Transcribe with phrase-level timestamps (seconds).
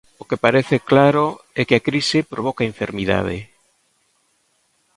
[0.21, 1.25] O que parece claro
[1.59, 3.37] é que a crise provoca enfermidade.